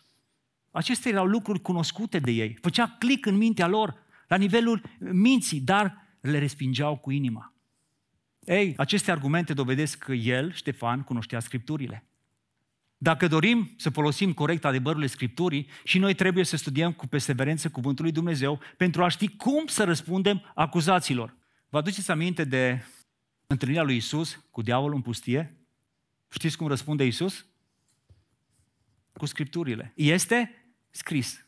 [0.71, 2.57] Acestea erau lucruri cunoscute de ei.
[2.61, 3.95] Făcea clic în mintea lor,
[4.27, 7.53] la nivelul minții, dar le respingeau cu inima.
[8.45, 12.08] Ei, aceste argumente dovedesc că el, Ștefan, cunoștea Scripturile.
[13.01, 18.03] Dacă dorim să folosim corect adevărurile Scripturii și noi trebuie să studiem cu perseverență Cuvântul
[18.03, 21.35] lui Dumnezeu pentru a ști cum să răspundem acuzațiilor.
[21.69, 22.85] Vă aduceți aminte de
[23.47, 25.57] întâlnirea lui Isus cu diavolul în pustie?
[26.29, 27.45] Știți cum răspunde Isus?
[29.13, 29.93] Cu Scripturile.
[29.95, 31.45] Este scris.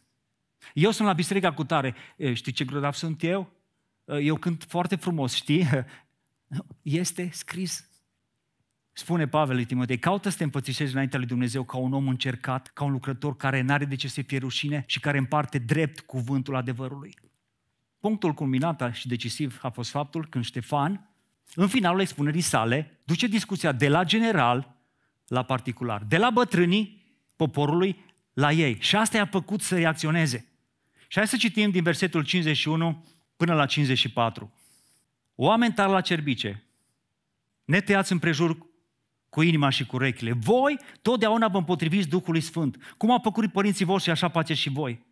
[0.74, 1.96] Eu sunt la biserica cu tare.
[2.34, 3.52] Știi ce grozav sunt eu?
[4.06, 5.68] Eu cânt foarte frumos, știi?
[6.82, 7.90] Este scris.
[9.02, 12.68] Spune Pavel lui Timotei, caută să te împățișezi înaintea lui Dumnezeu ca un om încercat,
[12.68, 16.56] ca un lucrător care n-are de ce să fie rușine și care împarte drept cuvântul
[16.56, 17.16] adevărului.
[18.00, 21.10] Punctul culminant și decisiv a fost faptul când Ștefan,
[21.56, 24.76] în finalul expunerii sale, duce discuția de la general
[25.28, 28.78] la particular, de la bătrânii poporului la ei.
[28.80, 30.46] Și asta i-a făcut să reacționeze.
[31.08, 33.06] Și hai să citim din versetul 51
[33.38, 34.52] până la 54.
[35.36, 36.64] Oameni tari la cerbice,
[37.66, 38.70] netăiați împrejur
[39.32, 40.32] cu inima și cu urechile.
[40.32, 42.94] Voi totdeauna vă împotriviți Duhului Sfânt.
[42.98, 45.06] Cum au făcut părinții voștri, așa faceți și voi.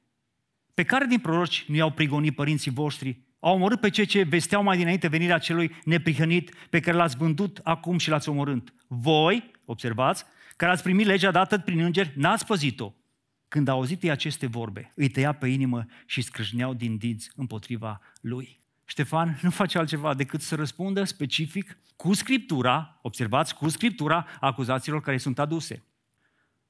[0.73, 3.19] Pe care din proroci nu i-au prigonit părinții voștri?
[3.39, 7.59] Au omorât pe cei ce vesteau mai dinainte venirea celui neprihănit pe care l-ați vândut
[7.63, 8.73] acum și l-ați omorât.
[8.87, 12.93] Voi, observați, care ați primit legea dată prin îngeri, n-ați păzit-o.
[13.47, 18.01] Când au auzit ei aceste vorbe, îi tăia pe inimă și scrâșneau din dinți împotriva
[18.21, 18.59] lui.
[18.89, 25.17] Ștefan nu face altceva decât să răspundă specific cu Scriptura, observați, cu Scriptura acuzațiilor care
[25.17, 25.83] sunt aduse.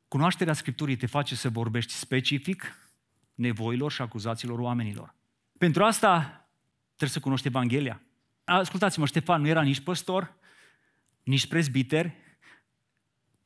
[0.07, 2.77] Cunoașterea Scripturii te face să vorbești specific
[3.35, 5.15] nevoilor și acuzațiilor oamenilor.
[5.57, 6.19] Pentru asta
[6.87, 8.01] trebuie să cunoști Evanghelia.
[8.43, 10.35] Ascultați-mă, Ștefan nu era nici păstor,
[11.23, 12.13] nici prezbiter.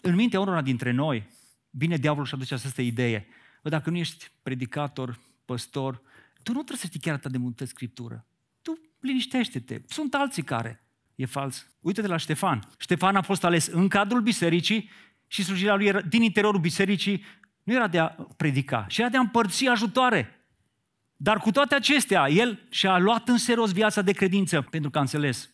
[0.01, 1.29] În mintea unora dintre noi,
[1.69, 3.27] vine diavolul și aduce această idee.
[3.61, 6.01] Bă, dacă nu ești predicator, păstor,
[6.43, 8.25] tu nu trebuie să știi chiar atât de multă Scriptură.
[9.03, 9.81] Tu liniștește-te.
[9.87, 10.83] Sunt alții care.
[11.15, 11.67] E fals.
[11.79, 12.69] Uite-te la Ștefan.
[12.77, 14.89] Ștefan a fost ales în cadrul bisericii
[15.27, 17.23] și slujirea lui era, din interiorul bisericii
[17.63, 20.45] nu era de a predica, și era de a împărți ajutoare.
[21.15, 25.01] Dar cu toate acestea, el și-a luat în serios viața de credință, pentru că a
[25.01, 25.49] înțeles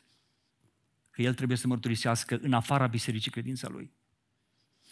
[1.09, 3.91] că el trebuie să mărturisească în afara bisericii credința lui.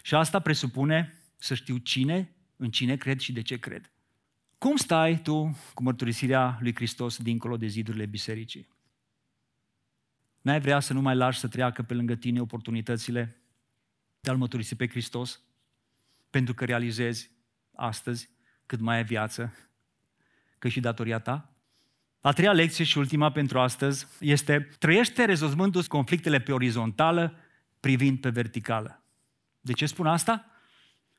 [0.01, 3.91] Și asta presupune să știu cine, în cine cred și de ce cred.
[4.57, 8.67] Cum stai tu cu mărturisirea lui Hristos dincolo de zidurile bisericii?
[10.41, 13.41] N-ai vrea să nu mai lași să treacă pe lângă tine oportunitățile
[14.19, 15.41] de a-L mărturisi pe Hristos?
[16.29, 17.31] Pentru că realizezi
[17.75, 18.29] astăzi,
[18.65, 19.53] cât mai ai viață,
[20.59, 21.51] că și datoria ta?
[22.21, 27.35] A treia lecție și ultima pentru astăzi este trăiește rezolvându-ți conflictele pe orizontală
[27.79, 29.03] privind pe verticală.
[29.61, 30.45] De ce spun asta?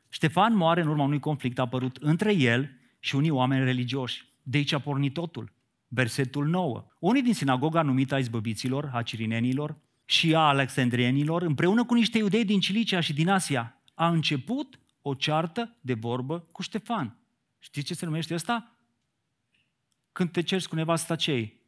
[0.08, 4.26] Ștefan moare în urma unui conflict apărut între el și unii oameni religioși.
[4.42, 5.52] De aici a pornit totul.
[5.88, 6.86] Versetul 9.
[6.98, 12.44] Unii din sinagoga numită a izbăbiților, a cirinenilor și a alexandrienilor, împreună cu niște iudei
[12.44, 17.16] din Cilicia și din Asia, a început o ceartă de vorbă cu Ștefan.
[17.58, 18.76] Știți ce se numește asta?
[20.12, 21.60] Când te ceri cu nevasta cei.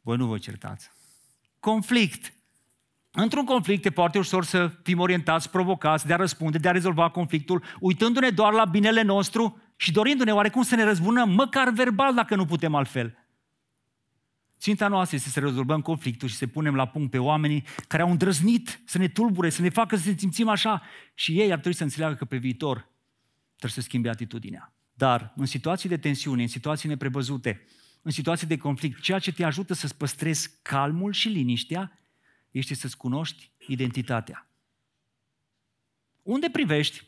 [0.00, 0.90] Voi nu vă certați.
[1.60, 2.32] Conflict.
[3.10, 7.10] Într-un conflict e foarte ușor să fim orientați, provocați de a răspunde, de a rezolva
[7.10, 12.34] conflictul, uitându-ne doar la binele nostru și dorindu-ne oarecum să ne răzbunăm, măcar verbal dacă
[12.34, 13.18] nu putem altfel.
[14.58, 18.10] Ținta noastră este să rezolvăm conflictul și să punem la punct pe oamenii care au
[18.10, 20.82] îndrăznit să ne tulbure, să ne facă să ne simțim așa
[21.14, 22.88] și ei ar trebui să înțeleagă că pe viitor
[23.46, 24.72] trebuie să schimbe atitudinea.
[24.94, 27.66] Dar în situații de tensiune, în situații neprevăzute,
[28.02, 31.98] în situații de conflict, ceea ce te ajută să-ți păstrezi calmul și liniștea
[32.50, 34.50] este să-ți cunoști identitatea.
[36.22, 37.07] Unde privești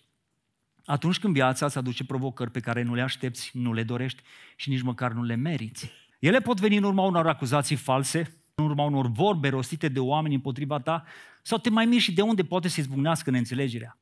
[0.91, 4.23] atunci când viața îți aduce provocări pe care nu le aștepți, nu le dorești
[4.57, 5.91] și nici măcar nu le meriți.
[6.19, 10.35] Ele pot veni în urma unor acuzații false, în urma unor vorbe rostite de oameni
[10.35, 11.05] împotriva ta,
[11.43, 13.99] sau te mai miri și de unde poate să izbucnească neînțelegerea.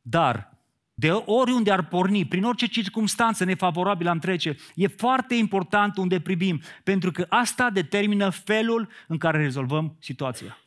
[0.00, 0.58] Dar,
[0.94, 6.60] de oriunde ar porni, prin orice circunstanță nefavorabilă am trece, e foarte important unde privim,
[6.84, 10.58] pentru că asta determină felul în care rezolvăm situația.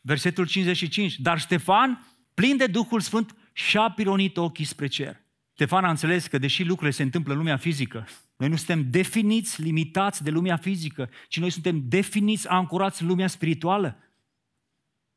[0.00, 1.18] Versetul 55.
[1.18, 5.22] Dar Ștefan, plin de Duhul Sfânt, și-a pironit ochii spre cer.
[5.52, 9.62] Ștefan a înțeles că deși lucrurile se întâmplă în lumea fizică, noi nu suntem definiți,
[9.62, 13.98] limitați de lumea fizică, ci noi suntem definiți, ancorați în lumea spirituală.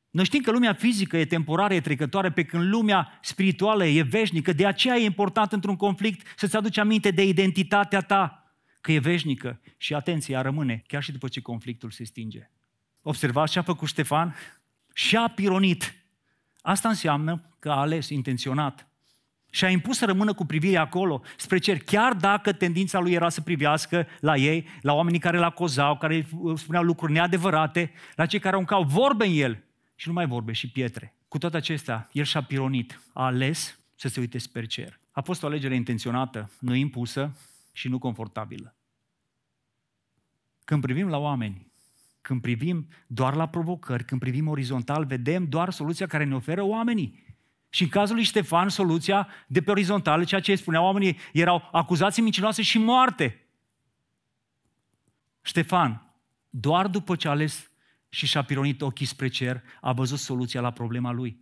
[0.09, 4.53] Noi știm că lumea fizică e temporară, e trecătoare, pe când lumea spirituală e veșnică.
[4.53, 9.61] De aceea e important într-un conflict să-ți aduci aminte de identitatea ta, că e veșnică.
[9.77, 12.49] Și atenție, ea rămâne, chiar și după ce conflictul se stinge.
[13.01, 14.35] Observați ce a făcut Ștefan?
[14.93, 15.95] Și-a pironit.
[16.67, 18.87] Asta înseamnă că a ales intenționat.
[19.49, 23.29] Și a impus să rămână cu privirea acolo, spre cer, chiar dacă tendința lui era
[23.29, 28.39] să privească la ei, la oamenii care l cozau, care spuneau lucruri neadevărate, la cei
[28.39, 29.63] care aruncau vorbe în el
[29.95, 31.15] și nu mai vorbe, și pietre.
[31.27, 34.99] Cu toate acestea, el și-a pironit, a ales să se uite spre cer.
[35.11, 37.35] A fost o alegere intenționată, nu impusă
[37.71, 38.75] și nu confortabilă.
[40.65, 41.66] Când privim la oameni,
[42.27, 47.25] când privim doar la provocări, când privim orizontal, vedem doar soluția care ne oferă oamenii.
[47.69, 52.21] Și în cazul lui Ștefan, soluția de pe orizontală, ceea ce spuneau oamenii, erau acuzații
[52.21, 53.47] mincinoase și moarte.
[55.41, 56.15] Ștefan,
[56.49, 57.71] doar după ce a ales
[58.09, 61.39] și și-a pironit ochii spre cer, a văzut soluția la problema lui.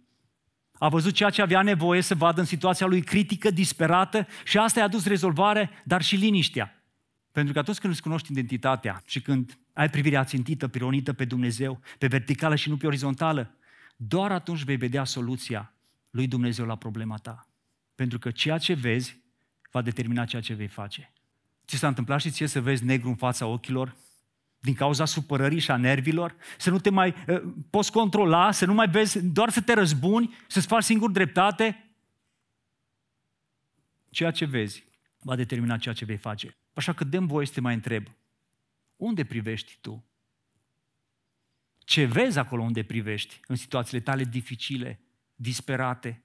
[0.74, 4.80] A văzut ceea ce avea nevoie să vadă în situația lui critică, disperată și asta
[4.80, 6.84] i-a dus rezolvare, dar și liniștea.
[7.32, 11.80] Pentru că atunci când îți cunoști identitatea și când ai privirea țintită, pironită pe Dumnezeu,
[11.98, 13.56] pe verticală și nu pe orizontală,
[13.96, 15.74] doar atunci vei vedea soluția
[16.10, 17.48] lui Dumnezeu la problema ta.
[17.96, 19.18] Pentru că ceea ce vezi
[19.72, 21.14] va determina ceea ce vei face.
[21.68, 23.96] Ți s-a întâmplat și ție să vezi negru în fața ochilor?
[24.60, 26.36] Din cauza supărării și a nervilor?
[26.58, 30.36] Să nu te mai uh, poți controla, să nu mai vezi, doar să te răzbuni,
[30.48, 31.90] să-ți faci singur dreptate?
[34.10, 34.84] Ceea ce vezi
[35.20, 36.58] va determina ceea ce vei face.
[36.74, 38.08] Așa că dăm voie să te mai întreb.
[38.96, 40.06] Unde privești tu?
[41.78, 45.00] Ce vezi acolo unde privești, în situațiile tale dificile,
[45.36, 46.24] disperate?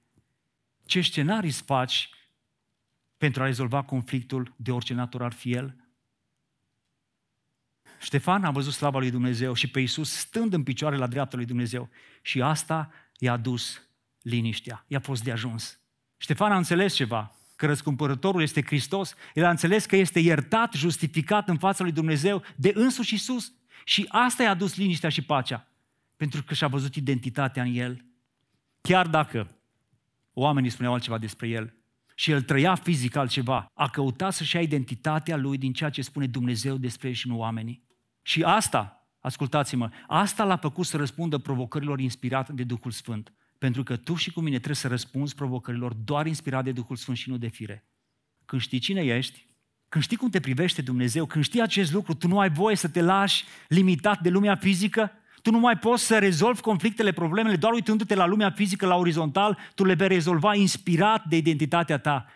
[0.84, 2.10] Ce scenarii îți faci
[3.16, 5.76] pentru a rezolva conflictul de orice natură ar fi el?
[8.00, 11.46] Ștefan a văzut slava lui Dumnezeu și pe Iisus stând în picioare la dreapta lui
[11.46, 11.90] Dumnezeu
[12.22, 13.88] și asta i-a dus
[14.22, 15.80] liniștea, i-a fost de ajuns.
[16.16, 21.48] Ștefan a înțeles ceva, că răscumpărătorul este Hristos, el a înțeles că este iertat, justificat
[21.48, 23.52] în fața lui Dumnezeu de însuși Isus.
[23.84, 25.66] Și asta i-a adus liniștea și pacea,
[26.16, 28.04] pentru că și-a văzut identitatea în el.
[28.80, 29.56] Chiar dacă
[30.32, 31.74] oamenii spuneau altceva despre el
[32.14, 36.26] și el trăia fizic altceva, a căutat să-și ia identitatea lui din ceea ce spune
[36.26, 37.82] Dumnezeu despre el și nu oamenii.
[38.22, 43.32] Și asta, ascultați-mă, asta l-a făcut să răspundă provocărilor inspirate de Duhul Sfânt.
[43.60, 47.16] Pentru că tu și cu mine trebuie să răspunzi provocărilor doar inspirat de Duhul Sfânt
[47.16, 47.84] și nu de fire.
[48.44, 49.46] Când știi cine ești,
[49.88, 52.88] când știi cum te privește Dumnezeu, când știi acest lucru, tu nu ai voie să
[52.88, 57.72] te lași limitat de lumea fizică, tu nu mai poți să rezolvi conflictele, problemele, doar
[57.72, 62.26] uitându-te la lumea fizică, la orizontal, tu le vei rezolva inspirat de identitatea ta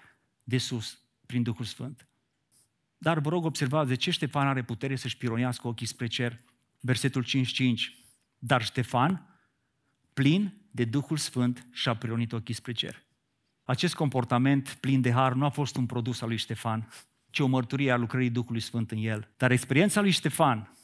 [0.43, 2.09] de sus, prin Duhul Sfânt.
[2.99, 6.41] Dar vă rog, observați de ce Ștefan are putere să-și pironească ochii spre cer.
[6.81, 7.35] Versetul 5.5.
[8.39, 9.39] Dar Ștefan,
[10.13, 13.05] plin de Duhul Sfânt, și-a pironit ochii spre cer.
[13.65, 16.89] Acest comportament plin de har nu a fost un produs al lui Ștefan,
[17.31, 19.33] ci o mărturie a lucrării Duhului Sfânt în el.
[19.37, 20.77] Dar experiența lui Ștefan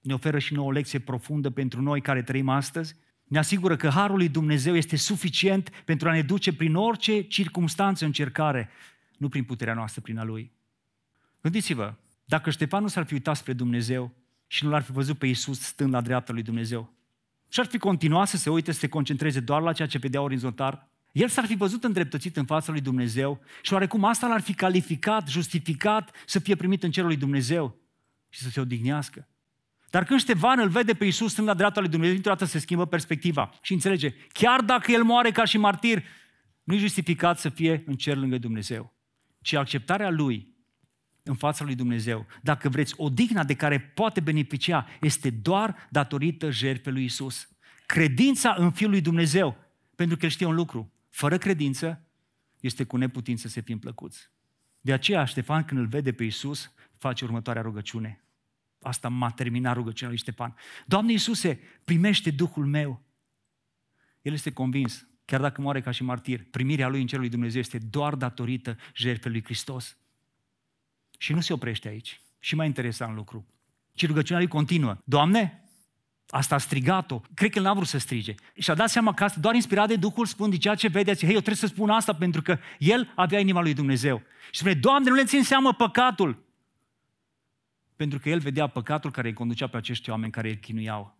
[0.00, 2.96] ne oferă și nouă o lecție profundă pentru noi care trăim astăzi.
[3.24, 8.04] Ne asigură că Harul lui Dumnezeu este suficient pentru a ne duce prin orice circunstanță
[8.04, 8.68] încercare,
[9.16, 10.52] nu prin puterea noastră, prin a Lui.
[11.40, 11.94] Gândiți-vă,
[12.24, 14.14] dacă Ștefan nu s-ar fi uitat spre Dumnezeu
[14.46, 16.95] și nu l-ar fi văzut pe Iisus stând la dreapta lui Dumnezeu,
[17.48, 20.20] și ar fi continuat să se uite, să se concentreze doar la ceea ce vedea
[20.20, 24.54] orizontal, el s-ar fi văzut îndreptățit în fața lui Dumnezeu și oarecum asta l-ar fi
[24.54, 27.76] calificat, justificat să fie primit în cerul lui Dumnezeu
[28.28, 29.28] și să se odihnească.
[29.90, 32.58] Dar când Ștevan îl vede pe Iisus stând la dreapta lui Dumnezeu, dintr-o dată se
[32.58, 36.02] schimbă perspectiva și înțelege, chiar dacă el moare ca și martir,
[36.62, 38.94] nu e justificat să fie în cer lângă Dumnezeu,
[39.40, 40.55] ci acceptarea lui
[41.26, 46.92] în fața lui Dumnezeu, dacă vreți, odihna de care poate beneficia este doar datorită jertfei
[46.92, 47.48] lui Isus.
[47.86, 49.56] Credința în Fiul lui Dumnezeu,
[49.94, 52.04] pentru că El știe un lucru, fără credință
[52.60, 54.30] este cu neputință să fim plăcuți.
[54.80, 58.24] De aceea Ștefan când îl vede pe Isus, face următoarea rugăciune.
[58.80, 60.54] Asta m-a terminat rugăciunea lui Ștefan.
[60.86, 63.02] Doamne Iisuse, primește Duhul meu.
[64.22, 67.60] El este convins, chiar dacă moare ca și martir, primirea lui în cerul lui Dumnezeu
[67.60, 69.96] este doar datorită jertfei lui Hristos.
[71.18, 72.20] Și nu se oprește aici.
[72.38, 73.46] Și mai interesant lucru.
[73.94, 74.96] Ci rugăciunea lui continuă.
[75.04, 75.66] Doamne,
[76.28, 77.20] Asta a strigat-o.
[77.34, 78.34] Cred că el n-a vrut să strige.
[78.58, 81.24] Și a dat seama că asta doar inspirat de Duhul Sfânt, de ceea ce vedeți.
[81.24, 84.22] Hei, eu trebuie să spun asta pentru că el avea inima lui Dumnezeu.
[84.50, 86.44] Și spune, Doamne, nu le țin seamă păcatul.
[87.96, 91.16] Pentru că el vedea păcatul care îi conducea pe acești oameni care îl chinuiau.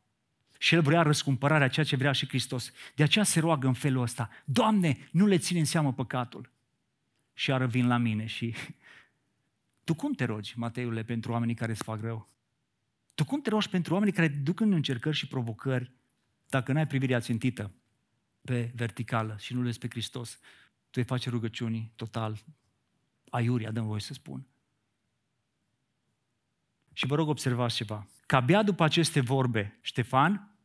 [0.58, 2.72] Și el vrea răscumpărarea, ceea ce vrea și Hristos.
[2.94, 4.30] De aceea se roagă în felul ăsta.
[4.44, 6.50] Doamne, nu le ține în seamă păcatul.
[7.34, 8.54] Și iară vin la mine și
[9.86, 12.28] tu cum te rogi, Mateule, pentru oamenii care îți fac rău?
[13.14, 15.92] Tu cum te rogi pentru oamenii care duc în încercări și provocări
[16.46, 17.72] dacă n-ai privirea țintită
[18.40, 20.38] pe verticală și nu le pe Hristos?
[20.90, 22.44] Tu îi faci rugăciuni total
[23.30, 24.46] aiuria, dăm voi să spun.
[26.92, 28.06] Și vă rog observați ceva.
[28.26, 30.56] Că abia după aceste vorbe, Ștefan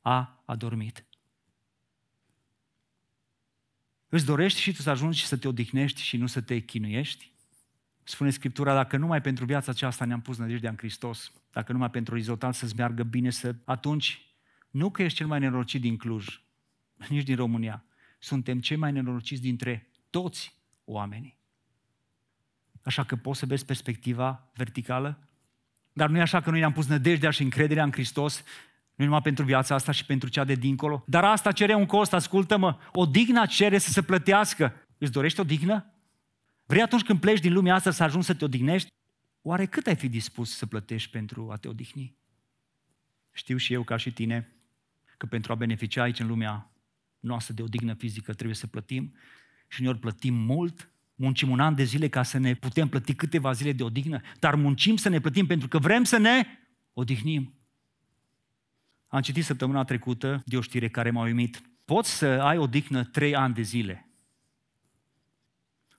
[0.00, 1.06] a adormit.
[4.08, 7.34] Îți dorești și tu să ajungi să te odihnești și nu să te chinuiești?
[8.08, 12.14] Spune Scriptura, dacă numai pentru viața aceasta ne-am pus nădejdea în Hristos, dacă numai pentru
[12.14, 14.26] orizontal să-ți meargă bine, să atunci
[14.70, 16.40] nu că ești cel mai nenorocit din Cluj,
[17.08, 17.84] nici din România.
[18.18, 21.38] Suntem cei mai nenorociți dintre toți oamenii.
[22.82, 25.18] Așa că poți să vezi perspectiva verticală?
[25.92, 28.44] Dar nu e așa că noi ne-am pus nădejdea și încrederea în Hristos,
[28.94, 31.04] nu numai pentru viața asta și pentru cea de dincolo.
[31.06, 32.78] Dar asta cere un cost, ascultă-mă.
[32.92, 34.74] O digna cere să se plătească.
[34.98, 35.95] Îți dorești o dignă?
[36.66, 38.88] Vrei atunci când pleci din lumea asta să ajungi să te odihnești?
[39.42, 42.16] Oare cât ai fi dispus să plătești pentru a te odihni?
[43.32, 44.52] Știu și eu, ca și tine,
[45.16, 46.70] că pentru a beneficia aici în lumea
[47.20, 49.14] noastră de odihnă fizică trebuie să plătim
[49.68, 53.52] și uneori plătim mult, muncim un an de zile ca să ne putem plăti câteva
[53.52, 56.46] zile de odihnă, dar muncim să ne plătim pentru că vrem să ne
[56.92, 57.54] odihnim.
[59.06, 61.62] Am citit săptămâna trecută de o știre care m-a uimit.
[61.84, 64.05] Poți să ai odihnă trei ani de zile,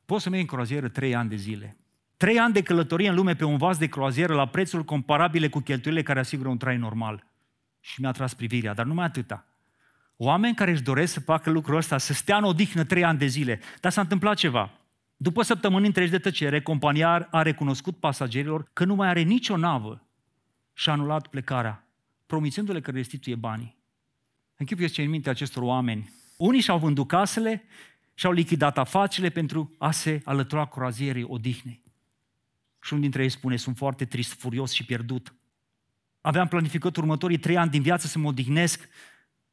[0.08, 1.78] Poți să mergi în croazieră trei ani de zile.
[2.18, 5.60] Trei ani de călătorie în lume pe un vas de croazieră la prețuri comparabile cu
[5.60, 7.26] cheltuielile care asigură un trai normal.
[7.80, 9.46] Și mi-a tras privirea, dar numai atâta.
[10.18, 13.26] Oameni care își doresc să facă lucrul ăsta, să stea în odihnă trei ani de
[13.26, 13.60] zile.
[13.82, 14.72] Dar s-a întâmplat ceva.
[15.18, 20.08] După săptămâni întregi de tăcere, compania a recunoscut pasagerilor că nu mai are nicio navă
[20.74, 21.88] și a anulat plecarea,
[22.26, 23.78] promițându-le că restituie banii.
[24.58, 26.14] Închipuiesc ce în minte acestor oameni.
[26.38, 27.64] Unii și-au vândut casele
[28.18, 31.84] și-au lichidat afacerile pentru a se alătura croazierii odihnei.
[32.82, 35.34] Și unul dintre ei spune, sunt foarte trist, furios și pierdut.
[36.22, 38.88] Aveam planificat următorii trei ani din viață să mă odihnesc.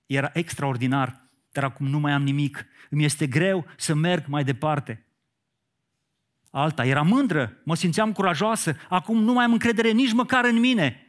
[0.06, 1.22] Era extraordinar.
[1.52, 2.66] dar acum nu mai am nimic.
[2.90, 5.06] Îmi este greu să merg mai departe.
[6.50, 11.06] Alta, era mândră, mă simțeam curajoasă, acum nu mai am încredere nici măcar în mine.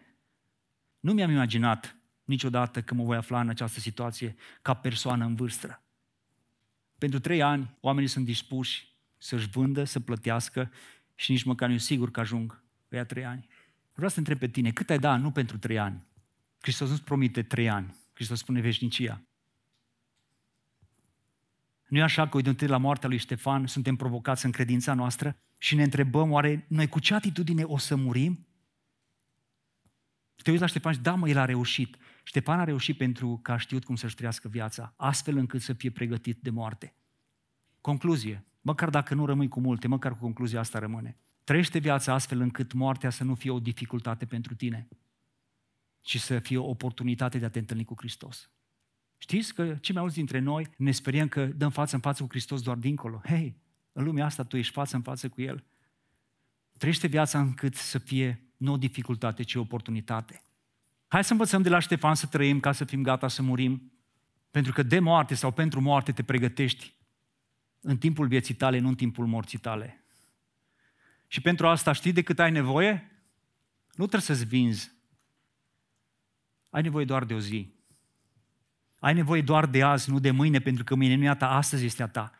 [0.99, 5.84] Nu mi-am imaginat niciodată că mă voi afla în această situație ca persoană în vârstă.
[6.97, 10.71] Pentru trei ani, oamenii sunt dispuși să-și vândă, să plătească
[11.15, 13.47] și nici măcar nu sigur că ajung pe ea trei ani.
[13.93, 16.05] Vreau să întreb pe tine, cât ai da nu pentru trei ani?
[16.61, 17.95] Hristos nu-ți promite trei ani.
[18.13, 19.21] Hristos spune veșnicia.
[21.87, 25.75] Nu e așa că, uitându la moartea lui Ștefan, suntem provocați în credința noastră și
[25.75, 28.47] ne întrebăm, oare noi cu ce atitudine o să murim?
[30.43, 31.97] Te uiți la Ștefan și da, mă, el a reușit.
[32.23, 35.89] Ștefan a reușit pentru că a știut cum să-și trăiască viața, astfel încât să fie
[35.91, 36.95] pregătit de moarte.
[37.81, 41.17] Concluzie, măcar dacă nu rămâi cu multe, măcar cu concluzia asta rămâne.
[41.43, 44.87] Trăiește viața astfel încât moartea să nu fie o dificultate pentru tine,
[46.01, 48.49] ci să fie o oportunitate de a te întâlni cu Hristos.
[49.17, 52.29] Știți că cei mai mulți dintre noi ne speriem că dăm față în față cu
[52.29, 53.21] Hristos doar dincolo.
[53.25, 53.57] Hei,
[53.91, 55.63] în lumea asta tu ești față în față cu El.
[56.77, 60.41] Trăiește viața încât să fie nu o dificultate, ci o oportunitate.
[61.07, 63.91] Hai să învățăm de la Ștefan să trăim ca să fim gata să murim.
[64.51, 66.95] Pentru că de moarte sau pentru moarte te pregătești
[67.81, 70.03] în timpul vieții tale, nu în timpul morții tale.
[71.27, 73.11] Și pentru asta știi de cât ai nevoie?
[73.87, 74.91] Nu trebuie să-ți vinzi.
[76.69, 77.73] Ai nevoie doar de o zi.
[78.99, 81.49] Ai nevoie doar de azi, nu de mâine, pentru că mâine nu e a ta,
[81.49, 82.31] astăzi este a ta.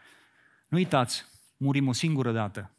[0.68, 1.26] Nu uitați,
[1.57, 2.72] murim o singură dată.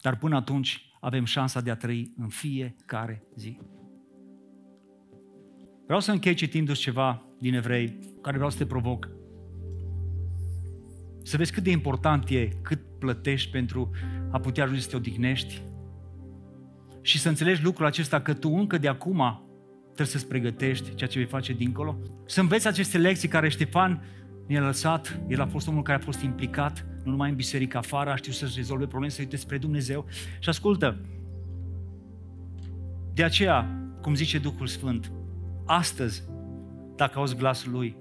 [0.00, 3.58] Dar până atunci avem șansa de a trăi în fiecare zi.
[5.84, 9.08] Vreau să închei citindu-ți ceva din evrei, care vreau să te provoc.
[11.22, 13.90] Să vezi cât de important e, cât plătești pentru
[14.30, 15.62] a putea ajunge să te odihnești.
[17.00, 19.42] Și să înțelegi lucrul acesta că tu încă de acum
[19.84, 21.98] trebuie să-ți pregătești ceea ce vei face dincolo.
[22.26, 24.02] Să înveți aceste lecții care Ștefan
[24.46, 25.20] ne-a lăsat.
[25.28, 28.34] El a fost omul care a fost implicat, nu numai în biserică afară, a știut
[28.34, 30.06] să-și rezolve probleme, să uite spre Dumnezeu.
[30.38, 30.96] Și ascultă,
[33.14, 35.12] de aceea, cum zice Duhul Sfânt,
[35.66, 36.22] astăzi,
[36.96, 37.96] dacă auzi glasul Lui,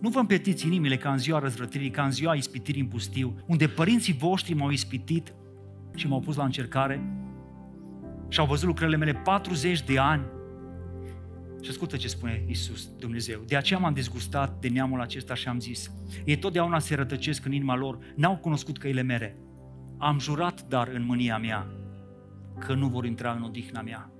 [0.00, 3.66] nu vă împetiți inimile ca în ziua răzvrătirii, ca în ziua ispitirii în pustiu, unde
[3.66, 5.34] părinții voștri m-au ispitit
[5.94, 7.02] și m-au pus la încercare
[8.28, 10.22] și au văzut lucrările mele 40 de ani.
[11.60, 13.40] Și ascultă ce spune Isus, Dumnezeu.
[13.46, 15.90] De aceea m-am dezgustat de neamul acesta și am zis,
[16.24, 19.36] ei totdeauna se rătăcesc în inima lor, n-au cunoscut căile mere.
[19.98, 21.66] Am jurat dar în mânia mea
[22.58, 24.10] că nu vor intra în odihna mea.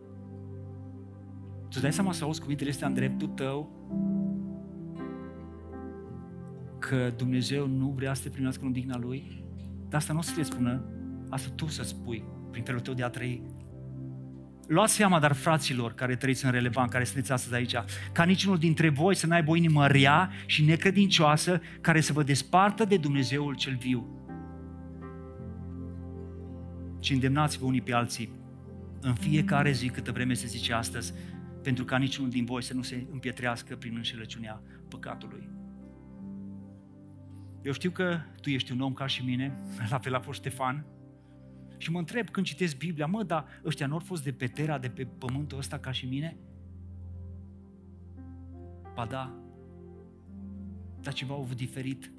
[1.69, 3.77] Tu dai seama să auzi cuvintele astea în dreptul tău
[6.79, 9.45] că Dumnezeu nu vrea să te primească în odihna Lui?
[9.89, 10.85] Dar asta nu o să te spună,
[11.29, 13.43] asta tu să spui prin felul tău de a trăi.
[14.69, 17.75] Luați seama, dar fraților care trăiți în relevant, care sunteți astăzi aici,
[18.13, 22.85] ca niciunul dintre voi să n-aibă o inimă rea și necredincioasă care să vă despartă
[22.85, 24.07] de Dumnezeul cel viu.
[27.01, 28.33] Și îndemnați-vă unii pe alții
[29.01, 31.13] în fiecare zi câtă vreme se zice astăzi,
[31.63, 35.49] pentru ca niciunul din voi să nu se împietrească prin înșelăciunea păcatului.
[37.63, 39.57] Eu știu că tu ești un om ca și mine,
[39.91, 40.85] la fel a fost Ștefan,
[41.79, 44.79] și mă întreb când citesc Biblia, mă, dar ăștia nu au fost de pe tera,
[44.79, 46.37] de pe pământul ăsta ca și mine?
[48.95, 49.39] Ba da,
[51.01, 52.13] dar ceva au avut diferit.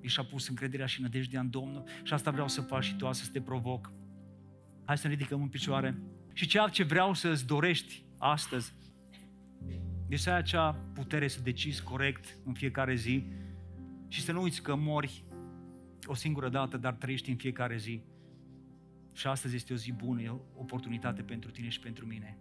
[0.00, 3.06] I și-a pus încrederea și nădejdea în Domnul și asta vreau să faci și tu
[3.06, 3.92] astăzi să te provoc.
[4.84, 6.02] Hai să ne ridicăm în picioare.
[6.32, 8.74] Și ceea ce vreau să-ți dorești astăzi,
[10.08, 13.24] este să ai acea putere să decizi corect în fiecare zi
[14.08, 15.24] și să nu uiți că mori
[16.06, 18.02] o singură dată, dar trăiești în fiecare zi.
[19.18, 22.38] Și astăzi este o zi bună, e o oportunitate pentru tine și pentru mine.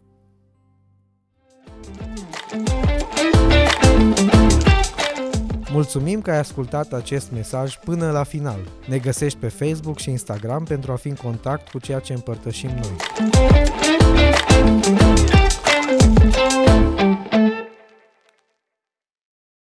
[5.72, 8.60] Mulțumim că ai ascultat acest mesaj până la final.
[8.88, 12.70] Ne găsești pe Facebook și Instagram pentru a fi în contact cu ceea ce împărtășim
[12.70, 12.96] noi.